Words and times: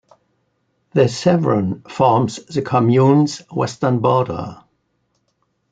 The 0.93 1.01
Sevron 1.03 1.87
forms 1.87 2.37
the 2.47 2.63
commune's 2.63 3.43
western 3.51 3.99
border. 3.99 4.63